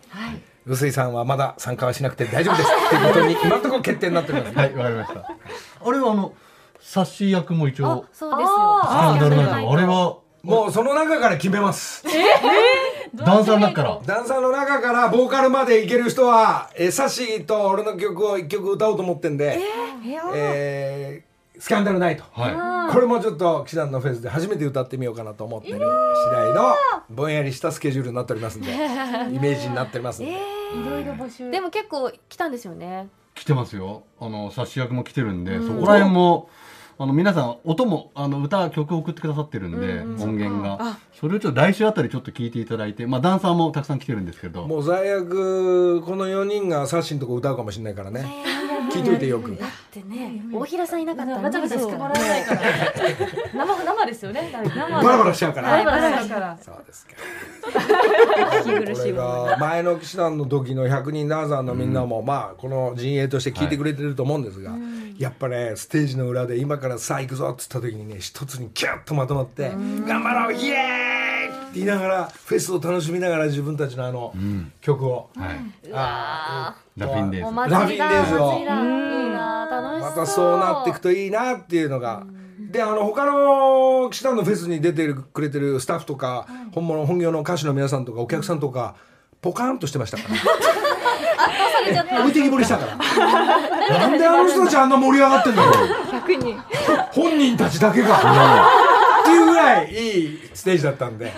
[0.65, 2.69] 臼井さんはまだ参加はしなくて大丈夫です。
[2.87, 4.57] っていうことに今のところ決定になっております。
[4.57, 5.19] はいわかりました。
[5.19, 6.33] あれはあの
[6.79, 8.79] サッシー役も一あ応そうですよ。
[8.83, 12.03] スキャンダルナイトあれはもうその中から決めます。
[13.15, 13.99] ダンサーの中から。
[14.05, 19.59] ダンサーの中からボーカルまでいける人は、えー、サッシーと俺の曲を一曲歌おうと思ってんで、
[20.05, 21.23] え？
[21.57, 22.23] ースキャンダルナイト。
[22.31, 25.81] はこれもちょっと騎士団のフェスで初めて歌ってみようかなと思ってる次
[26.31, 26.75] 第の
[27.09, 28.75] ぼんやりしたスケジュールになっておりますんで、 イ
[29.39, 30.31] メージになっておりますんで。
[30.31, 31.49] いろいろ募集。
[31.49, 33.07] でも結構来たんですよね。
[33.35, 34.03] い来てますよ。
[34.19, 36.49] あのサッシー役も来てるんでそこら辺も
[36.97, 40.97] あの皆さん音もあの歌曲を送ってくださってるんで音源が。
[41.19, 44.65] それをちょっと来週あたりちょっと聞いていただいてまあダンサーもたくさん来てるんですけど。
[44.67, 48.25] もう最悪この4人がサッシーのとこ歌うかもしれないからね。
[48.93, 49.55] 聞いといてよく。
[49.57, 52.61] だってね大平さんいなかったらバタバタしてもらえないから。
[53.65, 54.51] 生生ですよね。
[54.53, 54.89] 生。
[54.89, 55.71] バラバラしちゃうから。
[55.71, 56.57] バラバラしから。
[56.61, 57.13] そうですか。
[58.63, 64.71] これが前の騎士団の時の100人ダンサーのみんなも、まあこの陣営として聞いてくれてると思うんですが、
[65.17, 69.69] やっぱねステージの裏で今からさあ行くぞっつった時にね一つにキュッとまとまって
[70.05, 74.33] 「頑張ろうイエーイ!」って言いながらフェスを楽しみながら自分たちのあの
[74.81, 75.59] 曲を、はい。
[75.93, 77.45] あラフィンデイズ。
[77.45, 78.59] ラフィンデイズを。
[79.99, 82.23] またそうなっていくといいなっていうのが。
[82.71, 88.95] であの他の騎士団のフェスに出てくれてるスタッフとか、本物本業の歌手の皆さんとかお客さんとか
[89.41, 90.29] ポカーンとしてましたから
[92.21, 92.97] 置いてきぼりしたから。
[93.99, 95.73] なんであの人たちあんな盛り上がってんだろう
[96.27, 96.59] 100人。
[97.11, 98.17] 本人たちだけが
[99.21, 101.31] っていうぐらいいいステージだったんで。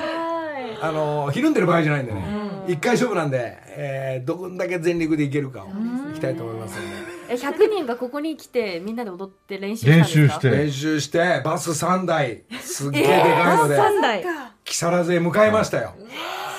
[0.79, 2.23] あのひるんでる場合じゃないんでね。
[2.67, 5.67] 一回勝負なんで、えーどこんだけ全力でいけるかを
[6.11, 6.95] いきたいと思いますんで。
[7.29, 10.19] え100人がここに来てみんなで踊って練習したんですか？
[10.19, 10.49] 練習して。
[10.51, 14.23] 練習してバス3台すっげえでかいので3台。
[14.65, 15.93] 木更津へ向かいましたよ。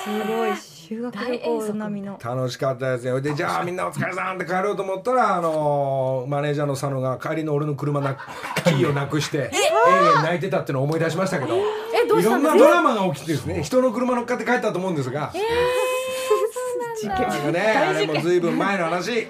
[0.05, 0.51] すごい
[0.89, 3.21] 修学旅行並みの楽しかったですよ。
[3.21, 8.17] でじゃあみんなお疲れさんって帰ろうと思ったら あのマネージャーの佐野が帰りの俺の車な
[8.65, 9.57] キーをなくして え？
[10.21, 11.57] え泣いてたっていうのを思い出しましたけど。
[11.57, 13.63] えどういろんなドラマが起きてですね。
[13.63, 15.31] 人の車乗っかって帰ったと思うんですが。
[16.99, 19.29] 事なんかねあれもずいぶん前の話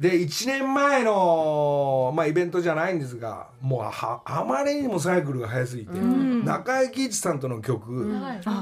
[0.00, 8.10] で1年前の、まあ、イベントじゃないんですがもうはあまりにもサイクルが早すぎて、中井貴一さんとの曲、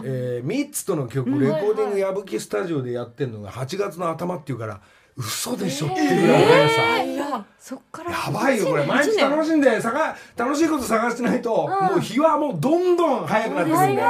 [0.04, 4.80] えー、ミッツとの曲レコーディング矢吹スタジオでやってるのが8月の頭っていうから
[5.16, 7.44] 嘘でしょっていうぐらいの速さ。
[7.60, 8.84] そっからやばいよこれ。
[8.84, 14.02] 毎日楽しんで探楽しいこと探してないと、もう日はもうどんどん早くなってくるんで。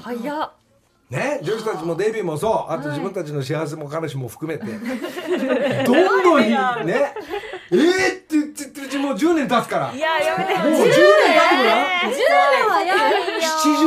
[0.00, 0.52] 早っ
[1.10, 2.72] ね、女子たちもデビューもそう。
[2.72, 6.07] あと自分たちの幸せも彼氏も含めて、どんどん
[6.38, 6.56] いいね。
[7.70, 7.82] えー、っ
[8.22, 9.92] て言ってるうちもう10年経つから。
[9.92, 10.54] いややめて。
[10.54, 10.90] もう10年経って
[11.56, 12.08] ごらん早
[12.54, 12.64] いよ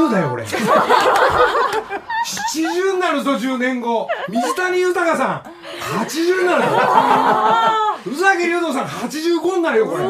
[0.08, 0.32] 70だよ。
[0.34, 4.08] 俺70になるぞ10年後。
[4.30, 5.52] 水谷豊さん。
[6.06, 6.70] 80になるよ。
[8.06, 10.04] 宇崎竜斗さん85になるよこれ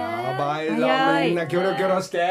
[0.00, 2.26] やばいぞみんなキョロキョロして。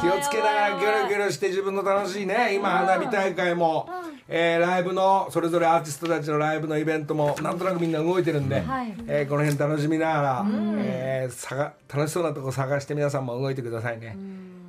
[0.00, 3.88] 気をつけながらキョロキョロして自分の楽しいね今花火大会も、
[4.28, 8.62] えーライブのそれぞれアーティストたちのライブのイベントもなんとなくみんな動いてるんで、
[9.06, 10.46] えーこの辺楽しみながら、
[10.78, 14.16] えー探楽しそうなとこ探して皆さんも動いてくださいね、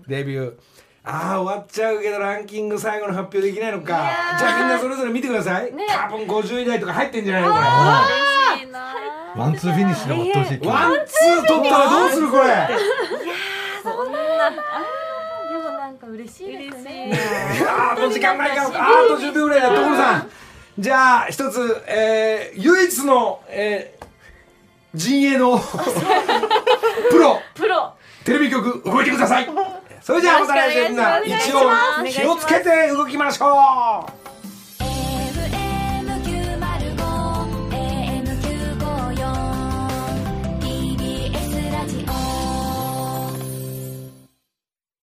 [0.08, 0.54] デビュー。
[1.04, 4.10] ああ終わっちゃうけどランキング最後の発表できないのか。
[4.40, 8.94] じゃあみんなそれぞれ見てください、多分50位台とか入ってんじゃないのこれ嬉しいな
[9.38, 10.60] ワンツーフィニッシュで終わってほしい。
[10.68, 12.44] ワンツー取ったらどうするこれ？
[12.44, 12.50] で
[15.58, 17.12] もなんか嬉しいですね。
[17.68, 20.30] あーあと時間ないからあーあと10秒ぐらいだ所さん。
[20.80, 24.06] じゃあ一つ、えー、唯一の、えー、
[24.96, 25.58] 陣営の
[27.10, 27.42] プロ。
[27.56, 27.94] プロ。
[28.26, 29.50] テレビ局動いてください。
[30.02, 31.62] それじゃあまた来週みんな一応
[32.10, 34.12] 気をつけて動きましょう